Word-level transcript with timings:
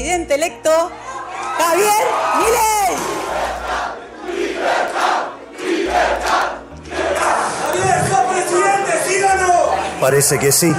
presidente 0.00 0.32
electo 0.32 0.70
Javier 1.58 2.06
Milei. 2.38 2.96
Javier, 7.60 8.08
sos 8.08 8.24
presidente, 8.32 8.92
¿sí 9.06 9.22
o 9.22 9.34
no? 9.42 10.00
Parece 10.00 10.38
que 10.38 10.50
sí. 10.50 10.74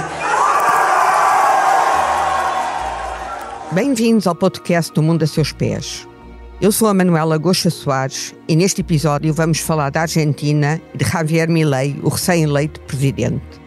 Bem-vindos 3.70 4.26
ao 4.26 4.34
podcast 4.34 4.92
do 4.92 5.02
Mundo 5.02 5.22
a 5.22 5.26
Seus 5.28 5.52
Pés. 5.52 6.08
Eu 6.60 6.72
sou 6.72 6.88
a 6.88 6.94
Manuela 6.94 7.38
Goxa 7.38 7.70
Soares 7.70 8.34
e 8.48 8.56
neste 8.56 8.80
episódio 8.80 9.32
vamos 9.32 9.60
falar 9.60 9.90
da 9.90 10.02
Argentina 10.02 10.80
e 10.92 10.98
de 10.98 11.04
Javier 11.04 11.48
Milei, 11.48 11.96
o 12.02 12.08
recém-eleito 12.08 12.80
presidente. 12.80 13.62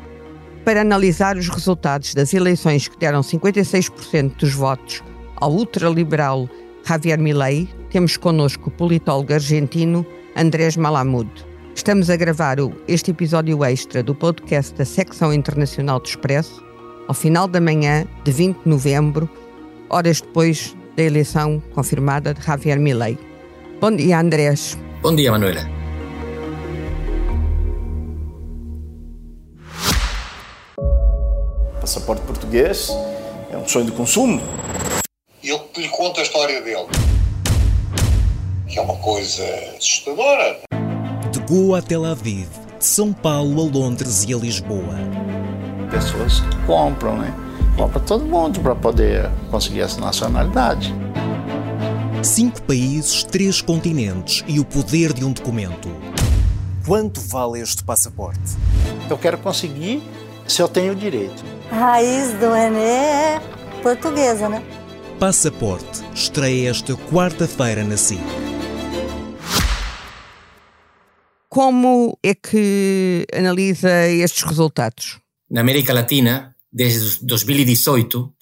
Para 0.65 0.81
analisar 0.81 1.37
os 1.37 1.47
resultados 1.47 2.13
das 2.13 2.33
eleições 2.33 2.89
que 2.89 2.97
deram 2.97 3.21
56% 3.21 4.35
dos 4.35 4.53
votos 4.53 5.01
ao 5.37 5.51
ultraliberal 5.51 6.49
Javier 6.83 7.19
Milei, 7.19 7.67
temos 7.89 8.17
connosco 8.17 8.69
o 8.69 8.71
politólogo 8.71 9.33
argentino 9.33 10.05
Andrés 10.35 10.77
Malamud. 10.77 11.29
Estamos 11.73 12.09
a 12.09 12.15
gravar 12.15 12.57
este 12.87 13.11
episódio 13.11 13.63
extra 13.63 14.01
do 14.01 14.15
podcast 14.15 14.73
da 14.75 14.85
Secção 14.85 15.33
Internacional 15.33 15.99
do 15.99 16.05
Expresso 16.05 16.63
ao 17.07 17.13
final 17.13 17.47
da 17.47 17.59
manhã 17.59 18.05
de 18.23 18.31
20 18.31 18.63
de 18.63 18.69
novembro, 18.69 19.29
horas 19.89 20.21
depois 20.21 20.75
da 20.95 21.03
eleição 21.03 21.61
confirmada 21.73 22.33
de 22.33 22.43
Javier 22.43 22.79
Milei. 22.79 23.17
Bom 23.79 23.95
dia, 23.95 24.19
Andrés. 24.19 24.77
Bom 25.01 25.15
dia, 25.15 25.31
Manuela. 25.31 25.69
Passaporte 31.81 32.23
português 32.23 32.89
é 33.51 33.57
um 33.57 33.67
sonho 33.67 33.85
de 33.85 33.91
consumo. 33.91 34.41
E 35.45 35.49
eu 35.49 35.63
lhe 35.77 35.87
conto 35.89 36.19
a 36.19 36.23
história 36.23 36.59
dele, 36.59 36.87
que 38.67 38.79
é 38.79 38.81
uma 38.81 38.95
coisa 38.95 39.43
assustadora. 39.77 40.61
De 41.31 41.39
Goa 41.41 41.77
a 41.77 41.81
Tel 41.83 42.03
Aviv, 42.03 42.47
de 42.79 42.83
São 42.83 43.13
Paulo 43.13 43.61
a 43.61 43.71
Londres 43.71 44.25
e 44.27 44.33
a 44.33 44.37
Lisboa. 44.37 44.95
Pessoas 45.91 46.41
compram, 46.65 47.19
né? 47.19 47.31
Compra 47.77 47.99
todo 47.99 48.25
mundo 48.25 48.59
para 48.59 48.73
poder 48.73 49.29
conseguir 49.51 49.81
essa 49.81 50.01
nacionalidade. 50.01 50.91
Cinco 52.23 52.59
países, 52.63 53.23
três 53.23 53.61
continentes 53.61 54.43
e 54.47 54.59
o 54.59 54.65
poder 54.65 55.13
de 55.13 55.23
um 55.23 55.31
documento. 55.31 55.89
Quanto 56.87 57.21
vale 57.21 57.61
este 57.61 57.83
passaporte? 57.83 58.57
Eu 59.07 59.17
quero 59.19 59.37
conseguir 59.37 60.01
se 60.47 60.59
eu 60.59 60.67
tenho 60.67 60.95
direito. 60.95 61.45
A 61.71 61.75
raiz 61.75 62.33
do 62.39 62.51
René 62.51 63.35
é 63.35 63.41
portuguesa, 63.83 64.49
né? 64.49 64.63
Passaporte 65.19 66.03
estreia 66.13 66.69
esta 66.69 66.93
quarta-feira 66.93 67.85
na 67.85 67.95
SIC. 67.95 68.19
Como 71.47 72.19
é 72.21 72.35
que 72.35 73.25
analisa 73.33 74.07
estes 74.07 74.43
resultados? 74.43 75.21
Na 75.49 75.61
América 75.61 75.93
Latina, 75.93 76.53
desde 76.71 77.25
2018, 77.25 78.33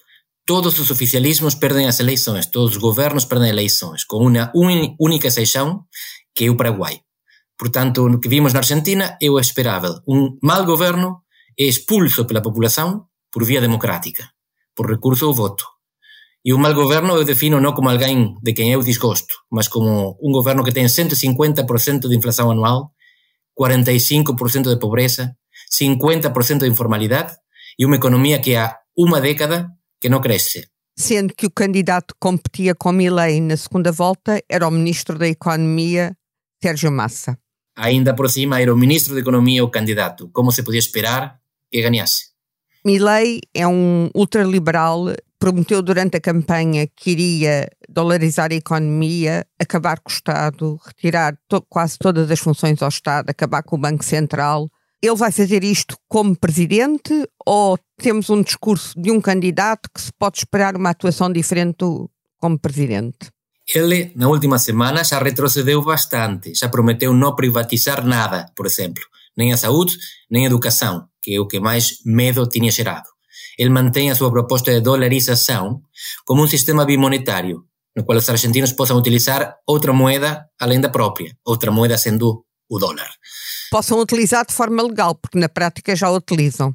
todos 0.44 0.80
os 0.80 0.90
oficialismos 0.90 1.54
perdem 1.54 1.86
as 1.86 2.00
eleições, 2.00 2.46
todos 2.46 2.72
os 2.72 2.82
governos 2.82 3.24
perdem 3.24 3.50
eleições, 3.50 4.02
com 4.02 4.26
uma 4.26 4.50
única 4.98 5.28
exceção, 5.28 5.84
que 6.34 6.46
é 6.46 6.50
o 6.50 6.56
Paraguai. 6.56 6.98
Portanto, 7.56 8.08
no 8.08 8.18
que 8.18 8.28
vimos 8.28 8.52
na 8.52 8.58
Argentina 8.58 9.16
é 9.22 9.30
o 9.30 9.38
esperável. 9.38 10.00
Um 10.08 10.36
mau 10.42 10.66
governo 10.66 11.22
é 11.56 11.66
expulso 11.66 12.24
pela 12.24 12.42
população 12.42 13.06
por 13.30 13.44
via 13.44 13.60
democrática, 13.60 14.28
por 14.74 14.90
recurso 14.90 15.26
ao 15.26 15.32
voto. 15.32 15.73
E 16.44 16.52
o 16.52 16.58
mau 16.58 16.74
governo 16.74 17.16
eu 17.16 17.24
defino 17.24 17.58
não 17.58 17.72
como 17.72 17.88
alguém 17.88 18.36
de 18.42 18.52
quem 18.52 18.70
eu 18.70 18.82
desgosto, 18.82 19.34
mas 19.50 19.66
como 19.66 20.18
um 20.22 20.30
governo 20.30 20.62
que 20.62 20.72
tem 20.72 20.84
150% 20.84 22.06
de 22.06 22.16
inflação 22.16 22.50
anual, 22.50 22.92
45% 23.58 24.68
de 24.68 24.78
pobreza, 24.78 25.34
50% 25.72 26.58
de 26.58 26.68
informalidade 26.68 27.34
e 27.78 27.86
uma 27.86 27.96
economia 27.96 28.38
que 28.38 28.54
há 28.54 28.76
uma 28.96 29.20
década 29.20 29.70
que 29.98 30.08
não 30.10 30.20
cresce. 30.20 30.68
Sendo 30.96 31.34
que 31.34 31.46
o 31.46 31.50
candidato 31.50 32.14
que 32.14 32.20
competia 32.20 32.74
com 32.74 32.92
Milley 32.92 33.40
na 33.40 33.56
segunda 33.56 33.90
volta 33.90 34.40
era 34.48 34.68
o 34.68 34.70
ministro 34.70 35.18
da 35.18 35.26
Economia, 35.26 36.14
Sérgio 36.62 36.92
Massa. 36.92 37.38
Ainda 37.76 38.14
por 38.14 38.30
cima 38.30 38.60
era 38.60 38.72
o 38.72 38.76
ministro 38.76 39.14
da 39.14 39.20
Economia 39.20 39.64
o 39.64 39.70
candidato. 39.70 40.28
Como 40.32 40.52
se 40.52 40.62
podia 40.62 40.78
esperar 40.78 41.40
que 41.72 41.82
ganhasse? 41.82 42.34
Milley 42.84 43.40
é 43.52 43.66
um 43.66 44.10
ultraliberal, 44.14 45.06
prometeu 45.44 45.82
durante 45.82 46.16
a 46.16 46.20
campanha 46.22 46.88
que 46.96 47.10
iria 47.10 47.68
dolarizar 47.86 48.50
a 48.50 48.54
economia, 48.54 49.46
acabar 49.60 50.00
com 50.00 50.08
o 50.08 50.14
Estado, 50.14 50.80
retirar 50.86 51.36
to 51.46 51.60
quase 51.68 51.98
todas 51.98 52.30
as 52.30 52.40
funções 52.40 52.80
ao 52.80 52.88
Estado, 52.88 53.28
acabar 53.28 53.62
com 53.62 53.76
o 53.76 53.78
Banco 53.78 54.02
Central. 54.02 54.70
Ele 55.02 55.14
vai 55.14 55.30
fazer 55.30 55.62
isto 55.62 55.98
como 56.08 56.34
presidente 56.34 57.28
ou 57.44 57.78
temos 57.98 58.30
um 58.30 58.40
discurso 58.40 58.98
de 58.98 59.10
um 59.10 59.20
candidato 59.20 59.90
que 59.94 60.00
se 60.00 60.10
pode 60.18 60.38
esperar 60.38 60.76
uma 60.76 60.88
atuação 60.88 61.30
diferente 61.30 61.84
como 62.40 62.58
presidente? 62.58 63.30
Ele, 63.74 64.12
na 64.16 64.28
última 64.28 64.58
semana, 64.58 65.04
já 65.04 65.18
retrocedeu 65.18 65.82
bastante. 65.82 66.54
Já 66.54 66.70
prometeu 66.70 67.12
não 67.12 67.36
privatizar 67.36 68.02
nada, 68.02 68.46
por 68.56 68.64
exemplo. 68.64 69.02
Nem 69.36 69.52
a 69.52 69.58
saúde, 69.58 69.98
nem 70.30 70.44
a 70.44 70.46
educação, 70.46 71.06
que 71.20 71.34
é 71.34 71.38
o 71.38 71.46
que 71.46 71.60
mais 71.60 71.98
medo 72.02 72.48
tinha 72.48 72.70
gerado. 72.70 73.13
Ele 73.58 73.70
mantém 73.70 74.10
a 74.10 74.14
sua 74.14 74.30
proposta 74.30 74.72
de 74.72 74.80
dolarização 74.80 75.82
como 76.24 76.42
um 76.42 76.48
sistema 76.48 76.84
bimonetário, 76.84 77.64
no 77.96 78.04
qual 78.04 78.18
os 78.18 78.28
argentinos 78.28 78.72
possam 78.72 78.96
utilizar 78.96 79.56
outra 79.66 79.92
moeda 79.92 80.46
além 80.60 80.80
da 80.80 80.88
própria, 80.88 81.36
outra 81.44 81.70
moeda 81.70 81.96
sendo 81.96 82.44
o 82.68 82.78
dólar. 82.78 83.08
Possam 83.70 83.98
utilizar 83.98 84.46
de 84.46 84.52
forma 84.52 84.82
legal, 84.82 85.14
porque 85.14 85.38
na 85.38 85.48
prática 85.48 85.94
já 85.94 86.10
utilizam. 86.10 86.74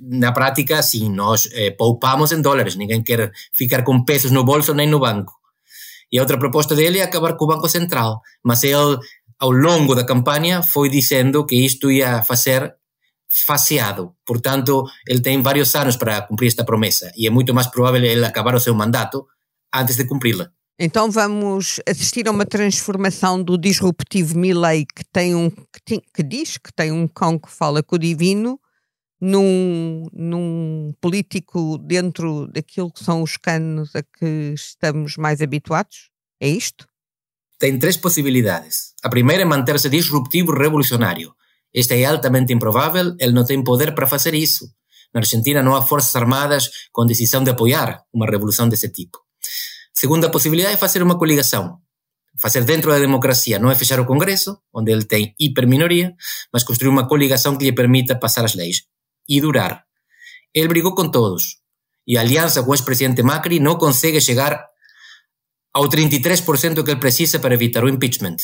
Na 0.00 0.30
prática, 0.32 0.82
sim, 0.82 1.10
nós 1.10 1.48
eh, 1.52 1.70
poupamos 1.70 2.30
em 2.32 2.40
dólares, 2.40 2.76
ninguém 2.76 3.02
quer 3.02 3.32
ficar 3.52 3.82
com 3.82 4.04
pesos 4.04 4.30
no 4.30 4.44
bolso 4.44 4.72
nem 4.72 4.88
no 4.88 5.00
banco. 5.00 5.32
E 6.12 6.18
a 6.18 6.22
outra 6.22 6.38
proposta 6.38 6.76
dele 6.76 6.98
é 6.98 7.02
acabar 7.02 7.36
com 7.36 7.44
o 7.44 7.48
Banco 7.48 7.68
Central. 7.68 8.20
Mas 8.44 8.62
ele, 8.62 8.98
ao 9.38 9.50
longo 9.50 9.94
da 9.94 10.04
campanha, 10.04 10.62
foi 10.62 10.88
dizendo 10.88 11.44
que 11.44 11.56
isto 11.56 11.90
ia 11.90 12.22
fazer 12.22 12.72
faseado. 13.28 14.14
Portanto, 14.26 14.84
ele 15.06 15.20
tem 15.20 15.42
vários 15.42 15.74
anos 15.74 15.96
para 15.96 16.22
cumprir 16.22 16.48
esta 16.48 16.64
promessa. 16.64 17.12
E 17.16 17.26
é 17.26 17.30
muito 17.30 17.52
mais 17.54 17.66
provável 17.66 18.02
ele 18.02 18.24
acabar 18.24 18.54
o 18.54 18.60
seu 18.60 18.74
mandato 18.74 19.26
antes 19.74 19.96
de 19.96 20.06
cumpri-la. 20.06 20.50
Então 20.78 21.08
vamos 21.08 21.80
assistir 21.88 22.26
a 22.26 22.32
uma 22.32 22.44
transformação 22.44 23.40
do 23.40 23.56
disruptivo 23.56 24.36
Milley 24.36 24.84
que 24.84 25.04
tem 25.12 25.34
um 25.34 25.48
que, 25.48 25.80
tem, 25.84 26.02
que 26.12 26.22
diz 26.22 26.58
que 26.58 26.72
tem 26.72 26.90
um 26.90 27.06
cão 27.06 27.38
que 27.38 27.48
fala 27.48 27.80
com 27.80 27.94
o 27.94 27.98
divino 27.98 28.58
num, 29.20 30.08
num 30.12 30.92
político 31.00 31.78
dentro 31.78 32.48
daquilo 32.48 32.90
que 32.90 33.04
são 33.04 33.22
os 33.22 33.36
canos 33.36 33.94
a 33.94 34.02
que 34.02 34.52
estamos 34.52 35.16
mais 35.16 35.40
habituados? 35.40 36.10
É 36.40 36.48
isto? 36.48 36.88
Tem 37.56 37.78
três 37.78 37.96
possibilidades. 37.96 38.94
A 39.02 39.08
primeira 39.08 39.42
é 39.42 39.46
manter-se 39.46 39.88
disruptivo 39.88 40.52
revolucionário. 40.52 41.32
Esta 41.74 41.94
é 41.94 42.04
altamente 42.04 42.52
improvável, 42.52 43.16
ele 43.18 43.32
não 43.32 43.44
tem 43.44 43.62
poder 43.62 43.94
para 43.94 44.06
fazer 44.06 44.34
isso. 44.34 44.68
Na 45.12 45.20
Argentina 45.20 45.62
não 45.62 45.74
há 45.74 45.82
forças 45.82 46.14
armadas 46.14 46.70
com 46.92 47.04
decisão 47.04 47.42
de 47.42 47.50
apoiar 47.50 48.02
uma 48.12 48.26
revolução 48.26 48.68
desse 48.68 48.88
tipo. 48.88 49.18
Segunda 49.92 50.30
possibilidade 50.30 50.74
é 50.74 50.76
fazer 50.76 51.02
uma 51.02 51.18
coligação. 51.18 51.78
Fazer 52.36 52.64
dentro 52.64 52.90
da 52.90 52.98
democracia 52.98 53.58
não 53.58 53.70
é 53.70 53.76
fechar 53.76 54.00
o 54.00 54.06
Congresso, 54.06 54.58
onde 54.72 54.90
ele 54.90 55.04
tem 55.04 55.34
hiperminoria, 55.38 56.14
mas 56.52 56.64
construir 56.64 56.88
uma 56.88 57.06
coligação 57.06 57.56
que 57.56 57.64
lhe 57.64 57.72
permita 57.72 58.16
passar 58.16 58.44
as 58.44 58.54
leis 58.54 58.82
e 59.28 59.40
durar. 59.40 59.84
Ele 60.52 60.68
brigou 60.68 60.94
com 60.94 61.08
todos. 61.08 61.58
E 62.06 62.18
a 62.18 62.20
aliança 62.20 62.62
com 62.62 62.70
o 62.70 62.74
ex-presidente 62.74 63.22
Macri 63.22 63.60
não 63.60 63.76
consegue 63.76 64.20
chegar 64.20 64.66
ao 65.72 65.88
33% 65.88 66.84
que 66.84 66.90
ele 66.90 67.00
precisa 67.00 67.38
para 67.38 67.54
evitar 67.54 67.84
o 67.84 67.88
impeachment. 67.88 68.36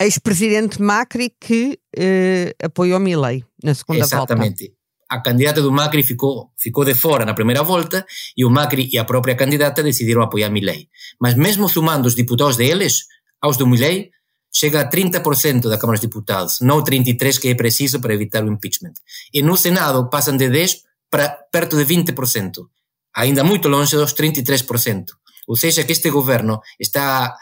Ex-presidente 0.00 0.82
Macri 0.82 1.34
que 1.40 1.78
eh, 1.96 2.54
apoiou 2.62 2.98
Milley 2.98 3.44
na 3.62 3.74
segunda 3.74 4.04
Exatamente. 4.04 4.64
volta. 4.64 4.84
A 5.08 5.20
candidata 5.20 5.62
do 5.62 5.70
Macri 5.70 6.02
ficou, 6.02 6.50
ficou 6.56 6.84
de 6.84 6.94
fora 6.94 7.24
na 7.24 7.34
primeira 7.34 7.62
volta 7.62 8.04
e 8.36 8.44
o 8.44 8.50
Macri 8.50 8.88
e 8.92 8.98
a 8.98 9.04
própria 9.04 9.36
candidata 9.36 9.82
decidiram 9.82 10.22
apoiar 10.22 10.50
Milley. 10.50 10.88
Mas 11.20 11.34
mesmo 11.34 11.68
somando 11.68 12.08
os 12.08 12.14
deputados 12.14 12.56
deles 12.56 13.04
aos 13.40 13.56
do 13.56 13.66
Milley, 13.66 14.10
chega 14.52 14.80
a 14.80 14.90
30% 14.90 15.68
da 15.68 15.78
Câmara 15.78 15.98
dos 15.98 16.06
Deputados, 16.08 16.60
não 16.60 16.82
33% 16.82 17.40
que 17.40 17.48
é 17.48 17.54
preciso 17.54 18.00
para 18.00 18.14
evitar 18.14 18.44
o 18.44 18.52
impeachment. 18.52 18.94
E 19.32 19.42
no 19.42 19.56
Senado 19.56 20.08
passam 20.08 20.36
de 20.36 20.48
10% 20.48 20.78
para 21.10 21.28
perto 21.28 21.76
de 21.76 21.84
20%, 21.84 22.66
ainda 23.14 23.44
muito 23.44 23.68
longe 23.68 23.94
dos 23.96 24.14
33%. 24.14 25.12
Ou 25.46 25.56
seja, 25.56 25.84
que 25.84 25.92
este 25.92 26.10
governo 26.10 26.60
está 26.80 27.36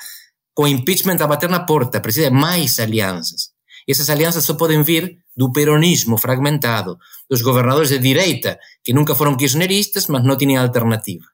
com 0.54 0.66
impeachment 0.66 1.16
a 1.20 1.26
bater 1.26 1.48
na 1.48 1.60
porta, 1.60 2.00
precisa 2.00 2.30
de 2.30 2.36
mais 2.36 2.78
alianças. 2.78 3.50
E 3.86 3.92
essas 3.92 4.10
alianças 4.10 4.44
só 4.44 4.54
podem 4.54 4.82
vir 4.82 5.18
do 5.36 5.50
peronismo 5.52 6.18
fragmentado, 6.18 6.98
dos 7.28 7.42
governadores 7.42 7.88
de 7.88 7.98
direita, 7.98 8.58
que 8.84 8.92
nunca 8.92 9.14
foram 9.14 9.36
kirchneristas, 9.36 10.06
mas 10.06 10.22
não 10.22 10.36
tinham 10.36 10.62
alternativa. 10.62 11.24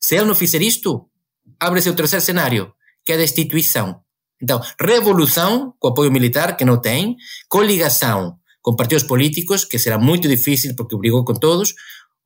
Se 0.00 0.16
ele 0.16 0.24
não 0.24 0.34
fizer 0.34 0.62
isto, 0.62 1.08
abre-se 1.60 1.90
o 1.90 1.94
terceiro 1.94 2.24
cenário, 2.24 2.72
que 3.04 3.12
é 3.12 3.14
a 3.14 3.18
destituição. 3.18 4.00
Então, 4.40 4.60
revolução 4.80 5.74
com 5.78 5.88
apoio 5.88 6.10
militar, 6.10 6.56
que 6.56 6.64
não 6.64 6.80
tem, 6.80 7.16
coligação 7.48 8.36
com 8.60 8.76
partidos 8.76 9.04
políticos, 9.04 9.64
que 9.64 9.78
será 9.78 9.98
muito 9.98 10.28
difícil 10.28 10.74
porque 10.76 10.96
brigou 10.96 11.24
com 11.24 11.34
todos, 11.34 11.74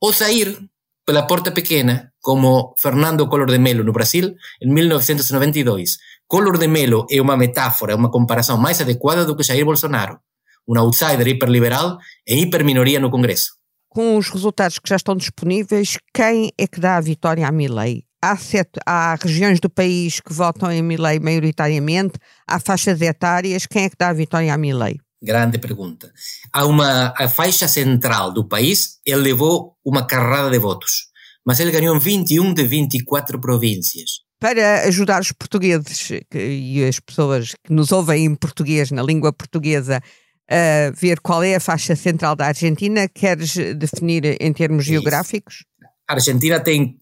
ou 0.01 0.13
sair 0.13 0.57
pela 1.05 1.23
porta 1.23 1.51
pequena, 1.51 2.13
como 2.21 2.75
Fernando 2.77 3.29
Collor 3.29 3.47
de 3.47 3.59
Mello 3.59 3.85
no 3.85 3.93
Brasil, 3.93 4.35
em 4.61 4.73
1992. 4.73 5.99
Collor 6.29 6.59
de 6.59 6.67
Mello 6.67 7.07
é 7.09 7.21
uma 7.23 7.37
metáfora, 7.37 7.93
é 7.93 7.95
uma 7.95 8.11
comparação 8.11 8.59
mais 8.59 8.81
adequada 8.81 9.25
do 9.25 9.37
que 9.37 9.45
Jair 9.45 9.65
Bolsonaro, 9.65 10.19
um 10.67 10.77
outsider 10.77 11.29
hiperliberal 11.29 11.99
e 12.27 12.43
hiperminoria 12.43 12.99
no 12.99 13.11
Congresso. 13.11 13.53
Com 13.89 14.17
os 14.17 14.29
resultados 14.29 14.81
que 14.81 14.89
já 14.89 14.97
estão 14.97 15.15
disponíveis, 15.15 15.99
quem 16.13 16.51
é 16.59 16.67
que 16.67 16.81
dá 16.81 16.97
a 16.97 17.01
vitória 17.01 17.47
a 17.47 17.53
Milley? 17.53 18.05
Há, 18.21 18.37
sete, 18.37 18.73
há 18.85 19.15
regiões 19.15 19.61
do 19.61 19.71
país 19.71 20.19
que 20.19 20.33
votam 20.33 20.73
em 20.73 20.83
Milley 20.83 21.21
maioritariamente, 21.21 22.19
há 22.45 22.59
faixas 22.59 23.01
etárias, 23.01 23.65
quem 23.65 23.85
é 23.85 23.89
que 23.89 23.97
dá 23.97 24.09
a 24.09 24.13
vitória 24.13 24.53
a 24.53 24.59
Milley? 24.59 24.99
Grande 25.23 25.59
pergunta. 25.59 26.13
Há 26.53 26.67
uma 26.67 27.15
a 27.17 27.29
faixa 27.29 27.69
central 27.69 28.33
do 28.33 28.49
país, 28.49 28.99
ele 29.07 29.23
levou 29.23 29.77
uma 29.85 30.05
carrada 30.05 30.51
de 30.51 30.59
votos, 30.59 31.05
mas 31.47 31.61
ele 31.61 31.71
ganhou 31.71 32.01
21 32.01 32.53
de 32.53 32.65
24 32.65 33.41
províncias. 33.41 34.26
Para 34.39 34.83
ajudar 34.87 35.21
os 35.21 35.33
portugueses 35.33 36.11
e 36.35 36.85
as 36.85 37.01
pessoas 37.01 37.55
que 37.65 37.73
nos 37.73 37.91
ouvem 37.91 38.27
em 38.27 38.35
português, 38.35 38.91
na 38.91 39.03
língua 39.03 39.33
portuguesa, 39.33 40.03
a 40.49 40.91
ver 40.95 41.21
qual 41.21 41.43
é 41.43 41.57
a 41.57 41.61
faixa 41.61 41.97
central 41.97 42.37
da 42.37 42.47
Argentina, 42.47 43.09
queres 43.09 43.55
definir 43.77 44.37
em 44.41 44.53
termos 44.53 44.85
Isso. 44.85 44.93
geográficos? 44.93 45.65
A 46.09 46.15
Argentina 46.15 46.61
tem 46.61 46.99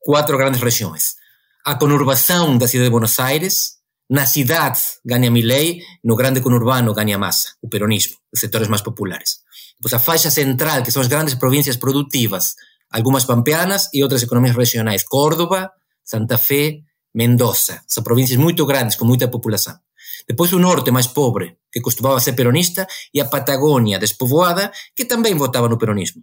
quatro 0.00 0.36
grandes 0.36 0.60
regiões. 0.60 1.14
A 1.64 1.76
conurbação 1.76 2.58
da 2.58 2.66
cidade 2.66 2.86
de 2.86 2.90
Buenos 2.90 3.18
Aires, 3.20 3.74
na 4.10 4.26
cidade 4.26 4.80
ganha 5.06 5.30
Milei, 5.30 5.80
no 6.04 6.16
grande 6.16 6.40
conurbano 6.40 6.92
ganha 6.92 7.16
Massa, 7.16 7.50
o 7.62 7.68
peronismo, 7.68 8.16
os 8.32 8.40
setores 8.40 8.68
mais 8.68 8.82
populares. 8.82 9.38
Depois 9.78 9.94
a 9.94 9.98
faixa 9.98 10.30
central, 10.30 10.82
que 10.82 10.90
são 10.90 11.00
as 11.00 11.08
grandes 11.08 11.34
províncias 11.34 11.76
produtivas, 11.76 12.54
algumas 12.90 13.24
pampeanas 13.24 13.88
e 13.94 14.02
outras 14.02 14.22
economias 14.22 14.56
regionais, 14.56 15.02
Córdoba, 15.02 15.70
Santa 16.04 16.38
Fe, 16.38 16.84
Mendoza. 17.14 17.82
São 17.86 18.02
províncias 18.02 18.38
muito 18.38 18.64
grandes, 18.64 18.96
com 18.96 19.04
muita 19.04 19.28
população. 19.28 19.76
Depois 20.28 20.52
o 20.52 20.58
norte 20.58 20.90
mais 20.90 21.06
pobre, 21.06 21.56
que 21.70 21.80
costumava 21.80 22.20
ser 22.20 22.32
peronista, 22.32 22.86
e 23.12 23.20
a 23.20 23.24
Patagônia 23.24 23.98
despovoada, 23.98 24.72
que 24.94 25.04
também 25.04 25.34
votava 25.34 25.68
no 25.68 25.78
peronismo. 25.78 26.22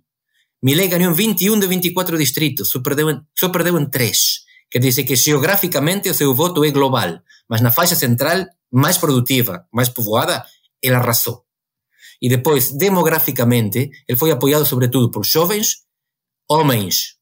Milei 0.61 0.87
ganhou 0.87 1.13
21 1.13 1.59
de 1.59 1.67
24 1.67 2.17
distritos, 2.17 2.69
só 2.69 2.79
perdeu 2.81 3.09
em, 3.09 3.21
só 3.37 3.49
perdeu 3.49 3.79
em 3.79 3.89
3. 3.89 4.39
Quer 4.69 4.79
dizer 4.79 5.03
que 5.03 5.15
geograficamente 5.15 6.09
o 6.09 6.13
seu 6.13 6.33
voto 6.35 6.63
é 6.63 6.71
global, 6.71 7.19
mas 7.49 7.61
na 7.61 7.71
faixa 7.71 7.95
central, 7.95 8.45
mais 8.71 8.97
produtiva, 8.97 9.65
mais 9.73 9.89
povoada, 9.89 10.45
ele 10.81 10.95
arrasou. 10.95 11.43
E 12.21 12.27
depois, 12.27 12.71
demograficamente, 12.71 13.89
ele 14.07 14.17
foi 14.17 14.31
apoiado 14.31 14.65
sobretudo 14.65 15.09
por 15.09 15.25
jovens, 15.25 15.77
homens, 16.49 17.15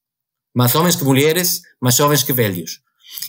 mais 0.58 0.74
homens 0.74 0.96
que 0.96 1.04
mulheres, 1.04 1.62
mais 1.80 1.96
jovens 1.96 2.24
que 2.24 2.34
velhos. 2.34 2.80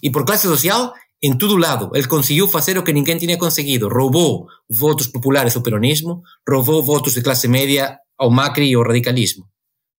E 0.03 0.11
por 0.11 0.25
classe 0.25 0.49
social, 0.49 0.95
em 1.23 1.37
todo 1.37 1.59
lado. 1.59 1.91
Ele 1.95 2.09
conseguiu 2.09 2.49
fazer 2.49 2.79
o 2.79 2.83
que 2.83 2.91
ninguém 2.91 3.19
tinha 3.19 3.37
conseguido. 3.37 3.87
Roubou 3.87 4.47
votos 4.67 5.07
populares 5.07 5.55
ao 5.55 5.63
peronismo, 5.63 6.23
roubou 6.49 6.83
votos 6.83 7.13
de 7.13 7.21
classe 7.21 7.47
média 7.47 7.99
ao 8.17 8.31
Macri 8.31 8.71
e 8.71 8.75
ao 8.75 8.83
radicalismo. 8.83 9.45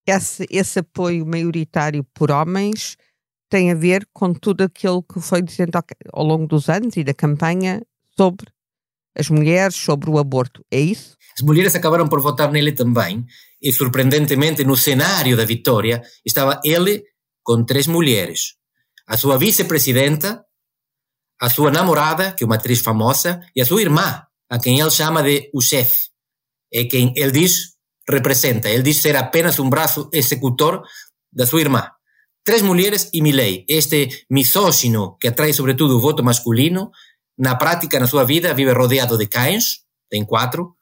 Esse, 0.08 0.48
esse 0.50 0.80
apoio 0.80 1.24
maioritário 1.24 2.04
por 2.16 2.32
homens 2.32 2.98
tem 3.48 3.70
a 3.70 3.76
ver 3.76 4.08
com 4.12 4.34
tudo 4.34 4.64
aquilo 4.64 5.04
que 5.04 5.22
foi 5.22 5.44
dizendo 5.44 5.76
ao, 5.76 5.84
ao 6.12 6.26
longo 6.26 6.48
dos 6.48 6.68
anos 6.68 6.98
e 6.98 7.04
da 7.04 7.14
campanha 7.14 7.80
sobre 8.18 8.48
as 9.16 9.30
mulheres, 9.30 9.76
sobre 9.76 10.10
o 10.10 10.18
aborto. 10.18 10.66
É 10.72 10.80
isso? 10.80 11.16
As 11.38 11.46
mulheres 11.46 11.76
acabaram 11.76 12.08
por 12.08 12.22
votar 12.22 12.52
nele 12.52 12.72
também, 12.72 13.24
e 13.62 13.72
surpreendentemente 13.72 14.64
no 14.64 14.76
cenário 14.76 15.38
da 15.38 15.46
vitória 15.46 16.02
estava 16.26 16.60
ele 16.64 17.04
com 17.50 17.66
três 17.66 17.88
mulheres. 17.88 18.54
A 19.08 19.18
sua 19.18 19.36
vice-presidenta, 19.36 20.46
a 21.42 21.50
sua 21.50 21.72
namorada, 21.72 22.32
que 22.32 22.44
é 22.44 22.46
uma 22.46 22.58
atriz 22.58 22.80
famosa, 22.80 23.42
e 23.56 23.60
a 23.60 23.66
sua 23.66 23.82
irmã, 23.82 24.22
a 24.48 24.60
quem 24.60 24.80
ele 24.80 24.92
chama 24.92 25.24
de 25.24 25.50
o 25.52 25.60
chefe. 25.60 26.10
É 26.72 26.84
quem 26.84 27.12
ele 27.16 27.32
diz 27.32 27.74
representa. 28.08 28.70
Ele 28.70 28.84
diz 28.84 29.02
ser 29.02 29.16
apenas 29.16 29.58
um 29.58 29.68
braço 29.68 30.08
executor 30.14 30.84
da 31.34 31.48
sua 31.48 31.62
irmã. 31.62 31.90
Três 32.44 32.62
mulheres 32.62 33.10
e 33.16 33.20
Milley, 33.20 33.66
este 33.68 34.28
misógino 34.30 35.18
que 35.20 35.28
atrai 35.28 35.52
sobretudo 35.52 35.98
o 35.98 36.00
voto 36.00 36.24
masculino, 36.24 36.92
na 37.36 37.56
prática, 37.56 38.00
na 38.00 38.06
sua 38.06 38.24
vida, 38.26 38.54
vive 38.54 38.74
rodeado 38.74 39.18
de 39.18 39.26
cães, 39.26 39.80
tem 40.08 40.24
quatro, 40.24 40.76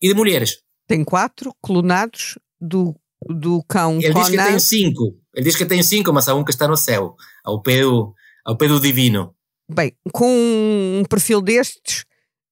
e 0.00 0.08
de 0.08 0.14
mulheres. 0.14 0.62
Tem 0.88 1.04
quatro 1.04 1.54
clonados 1.60 2.38
do, 2.58 2.94
do 3.28 3.62
cão 3.64 3.98
Ele 4.00 4.14
diz 4.14 4.28
que 4.28 4.36
tem 4.36 4.58
cinco. 4.58 5.18
Ele 5.34 5.44
diz 5.44 5.56
que 5.56 5.66
tem 5.66 5.82
cinco, 5.82 6.12
mas 6.12 6.28
há 6.28 6.34
um 6.34 6.44
que 6.44 6.50
está 6.50 6.68
no 6.68 6.76
céu, 6.76 7.16
ao 7.44 7.60
pé 7.60 7.82
do, 7.82 8.14
ao 8.44 8.56
pé 8.56 8.68
do 8.68 8.80
divino. 8.80 9.34
Bem, 9.68 9.96
com 10.12 10.28
um 10.28 11.04
perfil 11.08 11.40
destes, 11.40 12.04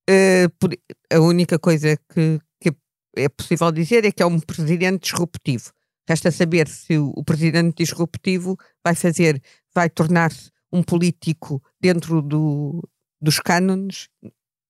uh, 0.08 0.68
a 1.12 1.20
única 1.20 1.58
coisa 1.58 1.96
que, 2.12 2.40
que, 2.60 2.74
é 3.16 3.28
possível 3.28 3.70
dizer 3.70 4.04
é 4.04 4.10
que 4.10 4.22
é 4.22 4.26
um 4.26 4.40
presidente 4.40 5.02
disruptivo. 5.02 5.70
Resta 6.08 6.30
saber 6.30 6.68
se 6.68 6.98
o, 6.98 7.12
o 7.14 7.22
presidente 7.22 7.84
disruptivo 7.84 8.56
vai 8.84 8.94
fazer, 8.94 9.40
vai 9.74 9.88
tornar-se 9.88 10.50
um 10.72 10.82
político 10.82 11.62
dentro 11.80 12.22
do, 12.22 12.82
dos 13.20 13.38
cânones, 13.38 14.08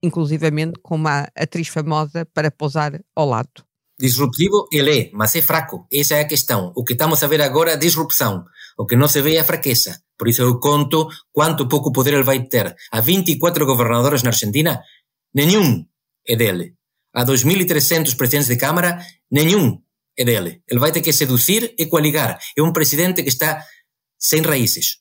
inclusivamente 0.02 0.80
com 0.82 0.96
uma 0.96 1.28
atriz 1.36 1.68
famosa 1.68 2.26
para 2.26 2.50
pousar 2.50 3.00
ao 3.14 3.26
lado. 3.26 3.64
Disruptivo 4.02 4.66
ele 4.72 4.98
é, 4.98 5.10
mas 5.12 5.36
é 5.36 5.40
fraco. 5.40 5.86
Essa 5.88 6.16
é 6.16 6.22
a 6.22 6.26
questão. 6.26 6.72
O 6.74 6.82
que 6.82 6.94
estamos 6.94 7.22
a 7.22 7.28
ver 7.28 7.40
agora 7.40 7.70
é 7.70 7.76
disrupção. 7.76 8.44
O 8.76 8.84
que 8.84 8.96
não 8.96 9.06
se 9.06 9.22
vê 9.22 9.36
é 9.36 9.40
a 9.40 9.44
fraqueza. 9.44 10.02
Por 10.18 10.26
isso 10.26 10.42
eu 10.42 10.58
conto 10.58 11.08
quanto 11.32 11.68
pouco 11.68 11.92
poder 11.92 12.14
ele 12.14 12.24
vai 12.24 12.42
ter. 12.42 12.74
Há 12.90 13.00
24 13.00 13.64
governadores 13.64 14.24
na 14.24 14.30
Argentina, 14.30 14.82
nenhum 15.32 15.86
é 16.26 16.34
dele. 16.34 16.74
Há 17.14 17.24
2.300 17.24 18.16
presidentes 18.16 18.48
de 18.48 18.56
Câmara, 18.56 18.98
nenhum 19.30 19.80
é 20.18 20.24
dele. 20.24 20.62
Ele 20.68 20.80
vai 20.80 20.90
ter 20.90 21.00
que 21.00 21.12
seduzir 21.12 21.72
e 21.78 21.86
coaligar. 21.86 22.40
É 22.58 22.62
um 22.62 22.72
presidente 22.72 23.22
que 23.22 23.28
está 23.28 23.62
sem 24.18 24.42
raízes. 24.42 24.96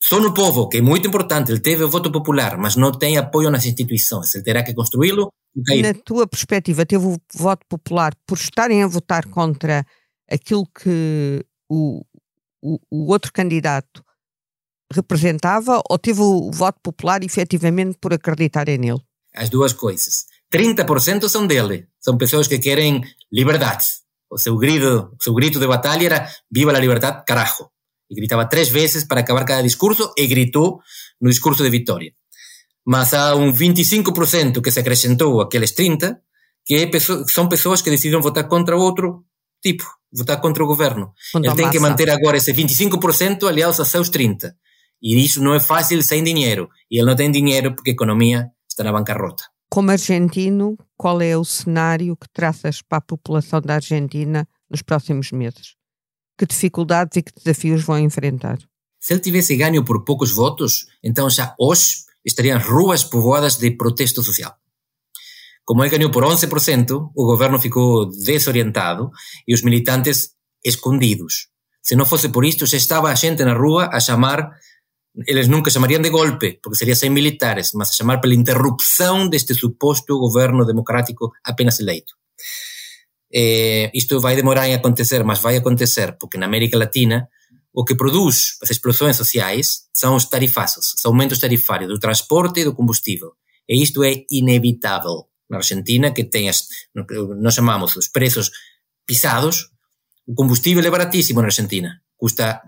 Só 0.00 0.20
no 0.20 0.32
povo, 0.32 0.68
que 0.68 0.76
é 0.76 0.80
muito 0.80 1.08
importante, 1.08 1.50
ele 1.50 1.58
teve 1.58 1.82
o 1.82 1.90
voto 1.90 2.12
popular, 2.12 2.56
mas 2.56 2.76
não 2.76 2.92
tem 2.92 3.18
apoio 3.18 3.50
nas 3.50 3.66
instituições. 3.66 4.32
Ele 4.32 4.44
terá 4.44 4.62
que 4.62 4.74
construí-lo. 4.74 5.32
Na 5.54 5.94
tua 5.94 6.26
perspectiva, 6.26 6.84
teve 6.84 7.06
o 7.06 7.16
voto 7.32 7.64
popular 7.68 8.12
por 8.26 8.36
estarem 8.36 8.82
a 8.82 8.88
votar 8.88 9.26
contra 9.28 9.86
aquilo 10.28 10.66
que 10.66 11.44
o, 11.68 12.04
o, 12.60 12.78
o 12.90 13.12
outro 13.12 13.32
candidato 13.32 14.04
representava 14.92 15.80
ou 15.88 15.98
teve 15.98 16.20
o 16.20 16.50
voto 16.50 16.80
popular 16.82 17.22
efetivamente 17.22 17.96
por 18.00 18.12
acreditarem 18.12 18.78
nele? 18.78 19.00
As 19.34 19.48
duas 19.48 19.72
coisas. 19.72 20.26
30% 20.52 21.28
são 21.28 21.46
dele. 21.46 21.88
São 22.00 22.16
pessoas 22.16 22.48
que 22.48 22.58
querem 22.58 23.02
liberdade. 23.32 23.84
O 24.30 24.38
seu 24.38 24.56
grito, 24.56 25.14
o 25.18 25.22
seu 25.22 25.34
grito 25.34 25.60
de 25.60 25.66
batalha 25.66 26.06
era 26.06 26.30
Viva 26.50 26.72
a 26.72 26.80
liberdade, 26.80 27.24
carajo 27.26 27.68
e 28.10 28.14
gritava 28.14 28.46
três 28.46 28.68
vezes 28.68 29.04
para 29.04 29.20
acabar 29.20 29.44
cada 29.44 29.62
discurso 29.62 30.12
e 30.16 30.26
gritou 30.26 30.80
no 31.20 31.30
discurso 31.30 31.62
de 31.62 31.70
vitória. 31.70 32.12
Mas 32.86 33.14
há 33.14 33.34
um 33.34 33.52
25% 33.52 34.60
que 34.60 34.70
se 34.70 34.80
acrescentou 34.80 35.40
àqueles 35.40 35.72
30%, 35.72 36.16
que 36.64 36.74
é 36.74 37.00
são 37.28 37.48
pessoas 37.48 37.82
que 37.82 37.90
decidiram 37.90 38.22
votar 38.22 38.48
contra 38.48 38.76
outro 38.76 39.24
tipo, 39.62 39.84
votar 40.12 40.40
contra 40.40 40.62
o 40.62 40.66
governo. 40.66 41.12
Contra 41.32 41.50
Ele 41.50 41.56
tem 41.56 41.70
que 41.70 41.78
manter 41.78 42.10
agora 42.10 42.36
esse 42.36 42.52
25% 42.52 43.48
aliados 43.48 43.80
a 43.80 43.84
seus 43.84 44.10
30%. 44.10 44.52
E 45.02 45.22
isso 45.24 45.42
não 45.42 45.54
é 45.54 45.60
fácil 45.60 46.02
sem 46.02 46.22
dinheiro. 46.22 46.68
E 46.90 46.98
ele 46.98 47.06
não 47.06 47.16
tem 47.16 47.30
dinheiro 47.30 47.74
porque 47.74 47.90
a 47.90 47.92
economia 47.92 48.50
está 48.68 48.84
na 48.84 48.92
bancarrota. 48.92 49.44
Como 49.70 49.90
argentino, 49.90 50.78
qual 50.96 51.20
é 51.20 51.36
o 51.36 51.44
cenário 51.44 52.16
que 52.16 52.28
traças 52.32 52.80
para 52.80 52.98
a 52.98 53.02
população 53.02 53.60
da 53.60 53.74
Argentina 53.74 54.46
nos 54.70 54.82
próximos 54.82 55.32
meses? 55.32 55.74
que 56.36 56.46
dificuldades 56.46 57.16
e 57.16 57.22
que 57.22 57.32
desafios 57.32 57.82
vão 57.82 57.98
enfrentar? 57.98 58.58
Se 59.00 59.12
ele 59.12 59.20
tivesse 59.20 59.56
ganho 59.56 59.84
por 59.84 60.04
poucos 60.04 60.32
votos, 60.32 60.86
então 61.02 61.28
já 61.28 61.54
hoje 61.58 62.04
estariam 62.24 62.58
ruas 62.58 63.04
povoadas 63.04 63.56
de 63.56 63.70
protesto 63.72 64.22
social. 64.22 64.54
Como 65.64 65.82
ele 65.82 65.96
ganhou 65.96 66.10
por 66.10 66.24
11%, 66.24 67.10
o 67.14 67.24
governo 67.24 67.58
ficou 67.58 68.06
desorientado 68.10 69.10
e 69.46 69.54
os 69.54 69.62
militantes 69.62 70.30
escondidos. 70.62 71.48
Se 71.82 71.96
não 71.96 72.06
fosse 72.06 72.28
por 72.28 72.44
isto, 72.44 72.66
já 72.66 72.76
estava 72.76 73.10
a 73.10 73.14
gente 73.14 73.44
na 73.44 73.54
rua 73.54 73.88
a 73.92 74.00
chamar, 74.00 74.50
eles 75.26 75.48
nunca 75.48 75.70
chamariam 75.70 76.00
de 76.00 76.10
golpe, 76.10 76.58
porque 76.62 76.78
seria 76.78 76.96
sem 76.96 77.10
militares, 77.10 77.72
mas 77.74 77.90
a 77.90 77.92
chamar 77.92 78.20
pela 78.20 78.34
interrupção 78.34 79.28
deste 79.28 79.54
suposto 79.54 80.18
governo 80.18 80.64
democrático 80.64 81.32
apenas 81.44 81.80
eleito. 81.80 82.14
Eh, 83.32 83.90
isto 83.94 84.20
vai 84.20 84.36
demorar 84.36 84.68
em 84.68 84.74
acontecer, 84.74 85.24
mas 85.24 85.40
vai 85.40 85.56
acontecer, 85.56 86.16
porque 86.18 86.38
na 86.38 86.46
América 86.46 86.78
Latina 86.78 87.28
o 87.74 87.84
que 87.84 87.96
produz 87.96 88.56
as 88.62 88.70
explosões 88.70 89.16
sociais 89.16 89.88
são 89.92 90.14
os 90.14 90.26
tarifaços, 90.26 90.94
os 90.96 91.04
aumentos 91.04 91.40
tarifários 91.40 91.90
do 91.90 91.98
transporte 91.98 92.60
e 92.60 92.64
do 92.64 92.74
combustível. 92.74 93.32
E 93.68 93.82
isto 93.82 94.04
é 94.04 94.24
inevitável 94.30 95.24
na 95.50 95.56
Argentina, 95.56 96.12
que 96.12 96.22
tem 96.22 96.48
as, 96.48 96.68
nós 96.94 97.54
chamamos 97.54 97.96
os 97.96 98.06
preços 98.06 98.50
pisados. 99.04 99.70
O 100.26 100.34
combustível 100.34 100.84
é 100.84 100.90
baratíssimo 100.90 101.40
na 101.40 101.48
Argentina, 101.48 102.00
custa 102.16 102.62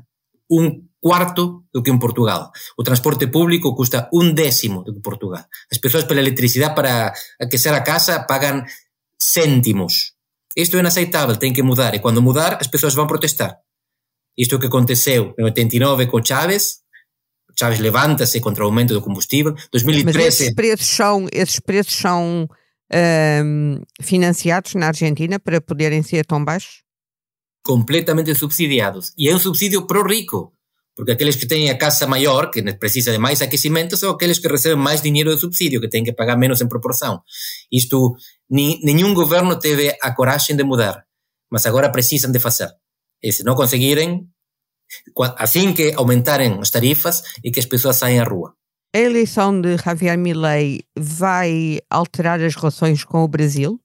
um 0.51 0.85
quarto 1.01 1.65
do 1.73 1.83
que 1.83 1.91
em 1.91 1.99
Portugal. 1.99 2.51
O 2.77 2.83
transporte 2.83 3.29
público 3.29 3.77
custa 3.77 4.11
um 4.13 4.35
décimo 4.35 4.83
do 4.83 4.93
que 4.93 4.99
em 4.99 5.03
Portugal. 5.03 5.45
As 5.71 5.79
pessoas 5.79 6.05
pela 6.05 6.21
eletricidade 6.21 6.75
para 6.75 7.13
aquecer 7.41 7.73
a 7.73 7.81
casa 7.81 8.25
pagam 8.25 8.65
cêntimos. 9.21 10.15
Isto 10.57 10.77
é 10.77 10.81
inaceitável, 10.81 11.37
tem 11.37 11.53
que 11.53 11.63
mudar. 11.63 11.95
E 11.95 12.01
quando 12.01 12.21
mudar, 12.21 12.59
as 12.61 12.67
pessoas 12.67 12.95
vão 12.95 13.07
protestar. 13.07 13.57
Isto 14.37 14.59
que 14.59 14.66
aconteceu 14.66 15.35
em 15.38 15.45
89 15.45 16.07
com 16.07 16.23
Chávez, 16.25 16.81
Chávez 17.59 17.81
levanta-se 17.81 18.38
contra 18.40 18.62
o 18.62 18.66
aumento 18.66 18.93
do 18.93 19.00
combustível. 19.00 19.55
2013. 19.73 20.05
Mas 20.05 20.40
esses 20.40 20.55
preços 20.55 20.87
são, 20.87 21.26
esses 21.33 21.59
preços 21.59 21.95
são 21.95 22.49
um, 22.93 23.81
financiados 24.02 24.75
na 24.75 24.88
Argentina 24.88 25.40
para 25.40 25.61
poderem 25.61 26.02
ser 26.02 26.26
tão 26.26 26.45
baixos? 26.45 26.83
Completamente 27.64 28.35
subsidiados. 28.35 29.12
E 29.16 29.28
é 29.28 29.35
um 29.35 29.38
subsídio 29.38 29.87
pro 29.87 30.07
rico. 30.07 30.52
Porque 30.95 31.12
aqueles 31.12 31.37
que 31.37 31.47
têm 31.47 31.69
a 31.69 31.76
casa 31.76 32.07
maior, 32.07 32.50
que 32.50 32.62
precisa 32.75 33.12
de 33.12 33.19
mais 33.19 33.43
aquecimento, 33.43 33.99
são 33.99 34.11
aqueles 34.11 34.38
que 34.38 34.49
recebem 34.49 34.78
mais 34.78 35.02
dinheiro 35.02 35.35
de 35.35 35.40
subsídio, 35.40 35.81
que 35.81 35.88
têm 35.88 36.02
que 36.02 36.12
pagar 36.12 36.38
menos 36.38 36.61
em 36.62 36.69
proporção. 36.69 37.21
Isto, 37.71 38.16
ni, 38.49 38.81
nenhum 38.83 39.12
governo 39.12 39.59
teve 39.59 39.95
a 40.00 40.14
coragem 40.14 40.57
de 40.57 40.64
mudar, 40.64 41.05
mas 41.50 41.66
agora 41.66 41.93
precisam 41.93 42.33
de 42.33 42.38
fazer. 42.38 42.71
E 43.23 43.33
se 43.33 43.43
não 43.43 43.55
conseguirem, 43.55 44.29
assim 45.37 45.73
que 45.73 45.93
aumentarem 45.95 46.59
as 46.61 46.71
tarifas 46.71 47.23
e 47.43 47.51
que 47.51 47.61
as 47.61 47.67
pessoas 47.67 47.97
saem 47.97 48.21
à 48.21 48.25
rua. 48.25 48.55
A 48.95 48.99
eleição 48.99 49.61
de 49.61 49.77
Javier 49.77 50.17
Milei 50.17 50.83
vai 50.97 51.81
alterar 51.91 52.41
as 52.41 52.55
relações 52.55 53.05
com 53.05 53.23
o 53.23 53.29
Brasil 53.29 53.81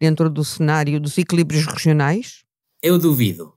dentro 0.00 0.30
do 0.30 0.44
cenário 0.44 1.00
dos 1.00 1.18
equilíbrios 1.18 1.66
regionais? 1.66 2.44
Eu 2.82 2.98
duvido. 2.98 3.54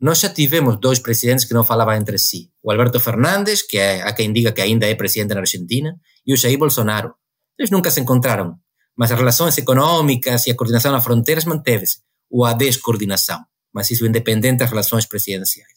Nós 0.00 0.20
já 0.20 0.28
tivemos 0.28 0.78
dois 0.78 1.00
presidentes 1.00 1.44
que 1.44 1.54
não 1.54 1.64
falavam 1.64 1.94
entre 1.94 2.18
si. 2.18 2.50
O 2.62 2.70
Alberto 2.70 3.00
Fernandes, 3.00 3.62
que 3.62 3.78
é 3.78 4.02
a 4.02 4.12
quem 4.12 4.32
diga 4.32 4.52
que 4.52 4.60
ainda 4.60 4.86
é 4.86 4.94
presidente 4.94 5.34
na 5.34 5.40
Argentina, 5.40 5.98
e 6.24 6.32
o 6.32 6.36
Jair 6.36 6.58
Bolsonaro. 6.58 7.14
Eles 7.58 7.70
nunca 7.70 7.90
se 7.90 8.00
encontraram, 8.00 8.56
mas 8.96 9.10
as 9.10 9.18
relações 9.18 9.58
econômicas 9.58 10.46
e 10.46 10.52
a 10.52 10.54
coordenação 10.54 10.92
nas 10.92 11.02
fronteiras 11.02 11.44
manteve-se, 11.44 11.98
ou 12.30 12.44
a 12.44 12.52
descoordenação, 12.52 13.40
mas 13.78 13.88
isso 13.92 14.04
independente 14.04 14.58
das 14.58 14.70
relações 14.70 15.06
presidenciais. 15.06 15.68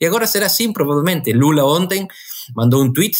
E 0.00 0.06
agora 0.06 0.26
será 0.26 0.46
assim, 0.46 0.72
provavelmente. 0.72 1.34
Lula 1.34 1.66
ontem 1.66 2.08
mandou 2.56 2.82
um 2.82 2.90
tweet 2.90 3.18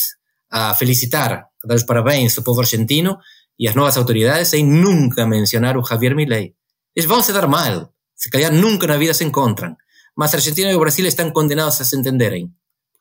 a 0.50 0.74
felicitar, 0.74 1.32
a 1.62 1.66
dar 1.68 1.74
os 1.74 1.82
parabéns 1.82 2.38
ao 2.38 2.42
povo 2.42 2.60
argentino 2.60 3.18
e 3.58 3.68
às 3.68 3.74
novas 3.74 3.98
autoridades 3.98 4.48
sem 4.48 4.64
nunca 4.64 5.26
mencionar 5.26 5.76
o 5.76 5.84
Javier 5.84 6.16
Milei. 6.16 6.54
Eles 6.96 7.06
vão 7.06 7.22
se 7.22 7.30
dar 7.30 7.46
mal, 7.46 7.92
se 8.16 8.30
calhar 8.30 8.50
nunca 8.50 8.86
na 8.86 8.96
vida 8.96 9.12
se 9.12 9.22
encontram, 9.22 9.76
mas 10.16 10.32
Argentina 10.32 10.72
e 10.72 10.74
o 10.74 10.80
Brasil 10.80 11.06
estão 11.06 11.30
condenados 11.30 11.78
a 11.78 11.84
se 11.84 11.94
entenderem. 11.94 12.50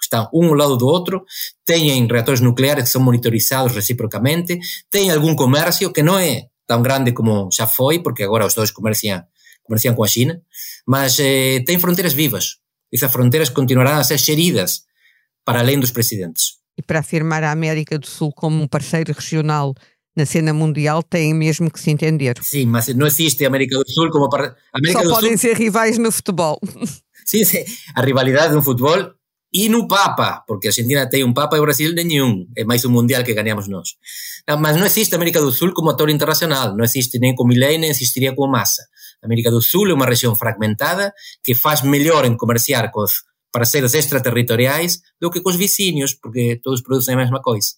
Estão 0.01 0.29
um 0.33 0.53
lado 0.53 0.75
do 0.75 0.85
outro, 0.85 1.23
têm 1.63 2.05
reatores 2.07 2.41
nucleares 2.41 2.83
que 2.83 2.89
são 2.89 3.01
monitorizados 3.01 3.73
reciprocamente, 3.73 4.59
têm 4.89 5.11
algum 5.11 5.33
comércio 5.33 5.93
que 5.93 6.03
não 6.03 6.19
é 6.19 6.47
tão 6.67 6.81
grande 6.81 7.13
como 7.13 7.49
já 7.53 7.65
foi, 7.65 7.99
porque 7.99 8.23
agora 8.23 8.45
os 8.45 8.53
dois 8.53 8.69
comerciam, 8.69 9.23
comerciam 9.63 9.95
com 9.95 10.03
a 10.03 10.07
China, 10.07 10.41
mas 10.87 11.19
eh, 11.19 11.63
têm 11.65 11.79
fronteiras 11.79 12.13
vivas. 12.13 12.57
Essas 12.93 13.11
fronteiras 13.11 13.49
continuarão 13.49 13.97
a 13.97 14.03
ser 14.03 14.17
geridas 14.17 14.81
para 15.45 15.59
além 15.59 15.79
dos 15.79 15.91
presidentes 15.91 16.61
e 16.77 16.81
para 16.81 16.99
afirmar 16.99 17.43
a 17.43 17.51
América 17.51 17.97
do 17.97 18.07
Sul 18.07 18.31
como 18.33 18.61
um 18.61 18.67
parceiro 18.67 19.13
regional 19.13 19.73
na 20.15 20.25
cena 20.25 20.53
mundial 20.53 21.01
têm 21.01 21.33
mesmo 21.33 21.71
que 21.71 21.79
se 21.79 21.89
entender. 21.89 22.37
Sim, 22.41 22.65
mas 22.65 22.87
não 22.89 23.07
existe 23.07 23.45
América 23.45 23.77
do 23.77 23.89
Sul 23.89 24.09
como 24.09 24.29
para 24.29 24.55
América 24.73 25.03
Só 25.03 25.09
podem 25.09 25.37
Sul... 25.37 25.49
ser 25.49 25.57
rivais 25.57 25.97
no 25.97 26.11
futebol. 26.11 26.59
Sim, 27.23 27.45
sim, 27.45 27.63
a 27.95 28.01
rivalidade 28.01 28.51
no 28.51 28.63
futebol 28.63 29.11
e 29.53 29.69
no 29.69 29.87
Papa, 29.87 30.43
porque 30.47 30.67
a 30.67 30.69
Argentina 30.69 31.07
tem 31.07 31.23
um 31.23 31.31
Papa 31.31 31.55
e 31.55 31.59
o 31.59 31.61
Brasil 31.61 31.93
nenhum, 31.93 32.47
é 32.57 32.65
mais 32.65 32.83
um 32.83 32.89
mundial 32.89 33.23
que 33.23 33.31
ganhamos 33.31 33.67
nós. 33.67 33.89
Mas 34.59 34.75
não 34.75 34.87
existe 34.87 35.13
América 35.13 35.39
do 35.39 35.51
Sul 35.51 35.71
como 35.71 35.91
ator 35.91 36.09
internacional, 36.09 36.75
não 36.75 36.83
existe 36.83 37.19
nem 37.19 37.35
com 37.35 37.45
Milei, 37.45 37.77
nem 37.77 37.91
existiria 37.91 38.33
com 38.33 38.47
Massa. 38.47 38.83
América 39.23 39.51
do 39.51 39.61
Sul 39.61 39.89
é 39.89 39.93
uma 39.93 40.05
região 40.05 40.35
fragmentada 40.35 41.13
que 41.43 41.53
faz 41.53 41.81
melhor 41.81 42.25
em 42.25 42.35
comerciar 42.35 42.91
com 42.91 43.01
os 43.01 43.23
parceiros 43.51 43.93
extraterritoriais 43.93 44.99
do 45.19 45.29
que 45.29 45.41
com 45.41 45.49
os 45.49 45.55
vizinhos, 45.55 46.13
porque 46.13 46.59
todos 46.63 46.81
produzem 46.81 47.15
a 47.15 47.17
mesma 47.17 47.41
coisa. 47.41 47.69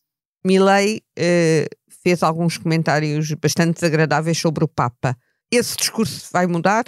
Milley 0.46 1.02
eh, 1.18 1.68
fez 2.04 2.22
alguns 2.22 2.58
comentários 2.58 3.32
bastante 3.34 3.76
desagradáveis 3.76 4.38
sobre 4.38 4.64
o 4.64 4.68
Papa. 4.68 5.18
Esse 5.52 5.78
discurso 5.78 6.30
vai 6.32 6.46
mudar? 6.48 6.86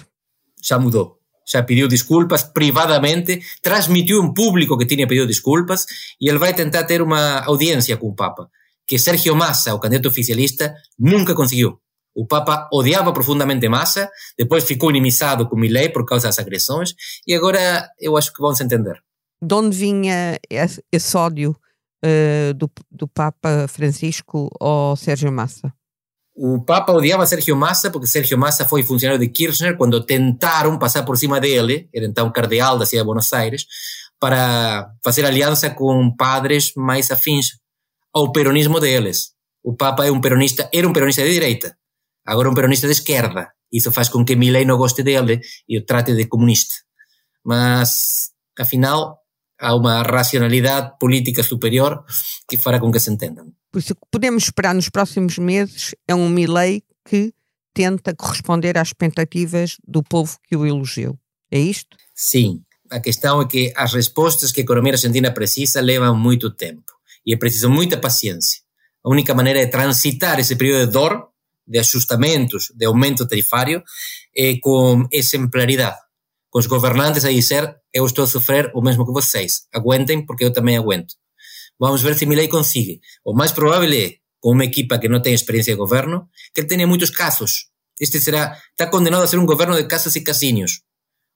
Já 0.62 0.78
mudou. 0.78 1.20
Já 1.48 1.62
pediu 1.62 1.88
desculpas 1.88 2.44
privadamente, 2.44 3.40
transmitiu 3.62 4.24
em 4.24 4.34
público 4.34 4.78
que 4.78 4.86
tinha 4.86 5.08
pedido 5.08 5.28
desculpas 5.28 5.86
e 6.20 6.28
ele 6.28 6.40
vai 6.40 6.54
tentar 6.54 6.84
ter 6.86 7.02
uma 7.02 7.42
audiência 7.42 7.96
com 7.98 8.08
o 8.08 8.16
Papa, 8.16 8.50
que 8.88 8.98
Sergio 8.98 9.36
Massa, 9.36 9.74
o 9.74 9.80
candidato 9.80 10.08
oficialista, 10.08 10.74
nunca 10.98 11.36
conseguiu. 11.36 11.80
O 12.16 12.26
Papa 12.26 12.70
odiava 12.72 13.12
profundamente 13.12 13.68
Massa, 13.68 14.10
depois 14.38 14.64
ficou 14.64 14.90
inimizado 14.90 15.48
com 15.50 15.58
Milley 15.58 15.90
por 15.90 16.06
causa 16.06 16.28
das 16.28 16.40
agressões, 16.40 16.94
e 17.28 17.34
agora 17.34 17.90
eu 18.00 18.16
acho 18.16 18.32
que 18.32 18.42
vão 18.42 18.56
se 18.56 18.64
entender. 18.64 19.02
De 19.42 19.54
onde 19.54 19.76
vinha 19.76 20.40
esse 20.50 21.18
ódio 21.18 21.56
uh, 22.06 22.54
do, 22.54 22.72
do 22.90 23.08
Papa 23.08 23.68
Francisco 23.68 24.50
ao 24.60 24.96
Sérgio 24.96 25.32
Massa? 25.32 25.74
O 26.38 26.62
Papa 26.62 26.92
odiava 26.92 27.26
Sérgio 27.26 27.56
Massa 27.56 27.92
porque 27.92 28.08
Sérgio 28.08 28.38
Massa 28.38 28.66
foi 28.66 28.84
funcionário 28.84 29.20
de 29.20 29.30
Kirchner 29.30 29.78
quando 29.78 30.06
tentaram 30.06 30.78
passar 30.78 31.04
por 31.04 31.18
cima 31.18 31.40
dele, 31.40 31.90
era 31.94 32.06
então 32.06 32.32
cardeal 32.32 32.78
da 32.78 32.86
cidade 32.86 33.04
de 33.04 33.08
Buenos 33.08 33.32
Aires, 33.34 33.66
para 34.20 34.90
fazer 35.04 35.26
aliança 35.26 35.70
com 35.70 36.14
padres 36.16 36.72
mais 36.76 37.12
afins 37.12 37.58
ao 38.14 38.32
peronismo 38.32 38.80
deles. 38.80 39.32
O 39.64 39.74
Papa 39.74 40.06
é 40.06 40.12
um 40.12 40.22
peronista, 40.22 40.70
era 40.74 40.88
um 40.88 40.94
peronista 40.94 41.24
de 41.24 41.32
direita, 41.32 41.76
agora 42.26 42.50
um 42.50 42.54
peronista 42.54 42.88
de 42.88 42.94
esquerda. 42.94 43.52
Isso 43.72 43.92
faz 43.92 44.10
com 44.10 44.24
que 44.24 44.36
Milley 44.36 44.66
não 44.66 44.78
goste 44.78 45.04
dele 45.04 45.42
e 45.68 45.78
o 45.78 45.86
trate 45.86 46.16
de 46.16 46.26
comunista. 46.26 46.76
Mas, 47.44 48.32
afinal, 48.58 49.20
há 49.60 49.76
uma 49.76 50.02
racionalidade 50.02 50.98
política 51.00 51.44
superior 51.44 52.04
que 52.50 52.58
fará 52.58 52.80
com 52.80 52.92
que 52.92 53.00
se 53.00 53.12
entendam. 53.12 53.52
Por 53.72 53.80
isso, 53.80 53.94
o 53.94 53.96
que 53.96 54.08
podemos 54.12 54.46
esperar 54.46 54.74
nos 54.74 54.90
próximos 54.90 55.38
meses 55.38 55.94
é 56.08 56.16
um 56.16 56.30
Milley 56.30 56.84
que 57.08 57.34
tenta 57.74 58.16
corresponder 58.16 58.78
às 58.78 58.90
expectativas 58.90 59.78
do 59.86 60.02
povo 60.02 60.38
que 60.48 60.56
o 60.56 60.66
elogiou. 60.66 61.20
É 61.52 61.60
isto? 61.60 61.98
Sim. 62.14 62.62
A 62.90 63.00
questão 63.00 63.42
é 63.42 63.48
que 63.48 63.74
as 63.76 63.94
respostas 63.94 64.52
que 64.52 64.62
a 64.62 64.64
economia 64.64 64.94
argentina 64.94 65.32
precisa 65.32 65.82
levam 65.82 66.16
muito 66.16 66.50
tempo 66.50 66.94
e 67.26 67.34
é 67.34 67.38
preciso 67.38 67.70
muita 67.70 67.98
paciência. 67.98 68.62
A 69.04 69.10
única 69.10 69.34
maneira 69.34 69.66
de 69.66 69.72
transitar 69.72 70.40
esse 70.40 70.56
período 70.56 70.86
de 70.86 70.94
dor 70.94 71.28
de 71.66 71.80
axustamentos, 71.80 72.72
de 72.74 72.86
aumento 72.86 73.28
tarifario, 73.28 73.84
eh, 74.34 74.60
con 74.62 75.10
exemplaridade. 75.12 75.98
Con 76.50 76.64
os 76.64 76.72
gobernantes 76.72 77.26
a 77.26 77.34
dizer, 77.34 77.82
eu 77.92 78.06
estou 78.06 78.24
a 78.24 78.32
sofrer 78.32 78.72
o 78.74 78.82
mesmo 78.82 79.04
que 79.04 79.12
vocês, 79.12 79.68
aguentem 79.74 80.26
porque 80.26 80.46
eu 80.46 80.54
tamén 80.54 80.80
aguento. 80.80 81.20
Vamos 81.76 82.00
ver 82.00 82.16
se 82.16 82.24
Milei 82.24 82.48
consigue. 82.48 83.04
O 83.28 83.36
máis 83.36 83.52
probable 83.52 83.92
é, 84.00 84.08
con 84.40 84.56
unha 84.56 84.70
equipa 84.70 84.96
que 85.02 85.12
non 85.12 85.20
ten 85.20 85.36
experiencia 85.36 85.76
de 85.76 85.82
goberno, 85.82 86.32
que 86.56 86.64
ele 86.64 86.72
tenha 86.72 86.88
moitos 86.88 87.12
casos. 87.12 87.74
Este 88.00 88.24
será, 88.24 88.56
está 88.72 88.88
condenado 88.88 89.24
a 89.24 89.28
ser 89.28 89.40
un 89.40 89.50
goberno 89.50 89.76
de 89.76 89.88
casas 89.88 90.16
e 90.16 90.24
casiños. 90.24 90.88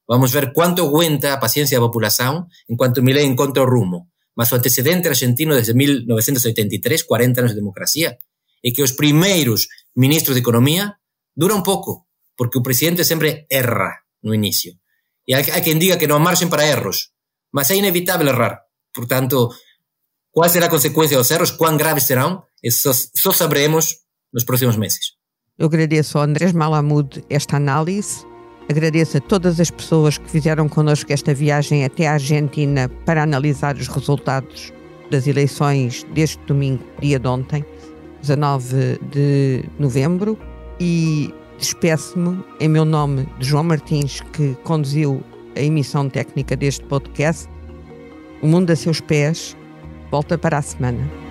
Vamos 0.08 0.32
ver 0.32 0.54
quanto 0.56 0.88
aguenta 0.88 1.36
a 1.36 1.42
paciencia 1.42 1.78
da 1.78 1.86
população 1.86 2.48
enquanto 2.72 3.04
Milei 3.04 3.28
encontra 3.28 3.64
o 3.64 3.68
rumo. 3.68 4.08
Mas 4.36 4.52
o 4.52 4.56
antecedente 4.56 5.12
argentino 5.12 5.54
desde 5.54 5.76
1983, 5.76 7.04
40 7.04 7.42
anos 7.42 7.52
de 7.52 7.60
democracia, 7.60 8.18
é 8.64 8.72
que 8.72 8.84
os 8.84 8.92
primeiros 8.92 9.68
ministros 9.96 10.36
de 10.36 10.42
Economía 10.42 11.00
dura 11.36 11.56
un 11.56 11.64
pouco, 11.64 12.08
porque 12.36 12.58
o 12.58 12.64
presidente 12.64 13.04
sempre 13.06 13.48
erra 13.50 14.06
no 14.22 14.34
inicio. 14.34 14.76
E 15.26 15.36
hai, 15.36 15.46
hai 15.50 15.62
quen 15.62 15.78
diga 15.78 15.98
que 15.98 16.10
non 16.10 16.24
marxen 16.26 16.50
para 16.50 16.66
erros, 16.66 17.14
mas 17.54 17.70
é 17.70 17.78
inevitable 17.78 18.30
errar. 18.30 18.66
Por 18.90 19.06
tanto, 19.06 19.54
qual 20.32 20.50
será 20.50 20.66
a 20.66 20.74
consecuencia 20.74 21.18
dos 21.18 21.30
erros, 21.32 21.52
cuán 21.52 21.78
graves 21.78 22.06
serán, 22.10 22.42
só, 22.70 22.94
só 22.94 23.32
sabremos 23.32 24.06
nos 24.34 24.44
próximos 24.44 24.78
meses. 24.78 25.18
Eu 25.58 25.68
agradeço 25.68 26.18
ao 26.18 26.24
Andrés 26.24 26.54
Malamud 26.54 27.24
esta 27.30 27.58
análise, 27.58 28.26
agradeço 28.70 29.18
a 29.18 29.22
todas 29.22 29.60
as 29.60 29.70
pessoas 29.70 30.18
que 30.18 30.30
fizeram 30.30 30.70
connosco 30.70 31.12
esta 31.12 31.34
viagem 31.34 31.84
até 31.84 32.08
a 32.08 32.14
Argentina 32.14 32.90
para 33.06 33.24
analisar 33.24 33.76
os 33.76 33.88
resultados 33.88 34.72
das 35.12 35.28
eleições 35.28 36.06
deste 36.14 36.40
domingo, 36.46 36.84
dia 37.02 37.20
de 37.20 37.28
ontem. 37.28 37.66
19 38.22 39.00
de 39.12 39.64
novembro 39.78 40.38
e 40.80 41.34
despeço-me 41.58 42.44
em 42.60 42.68
meu 42.68 42.86
nome 42.86 43.28
de 43.38 43.48
João 43.48 43.64
Martins, 43.64 44.22
que 44.34 44.56
conduziu 44.64 45.22
a 45.56 45.62
emissão 45.62 46.10
técnica 46.10 46.56
deste 46.56 46.86
podcast, 46.86 47.50
O 48.42 48.48
Mundo 48.48 48.72
a 48.72 48.76
Seus 48.76 49.02
Pés 49.02 49.58
volta 50.10 50.38
para 50.38 50.58
a 50.58 50.62
semana. 50.62 51.29